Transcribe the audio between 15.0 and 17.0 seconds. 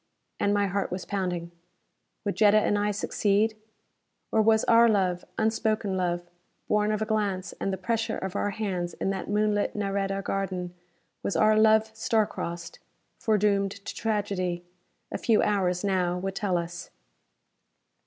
A few hours, now, would tell us.